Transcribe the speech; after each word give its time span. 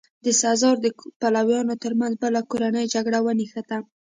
د 0.25 0.27
سزار 0.41 0.75
د 0.81 0.87
پلویانو 1.21 1.73
ترمنځ 1.83 2.13
بله 2.23 2.41
کورنۍ 2.51 2.85
جګړه 2.93 3.19
ونښته. 3.21 3.77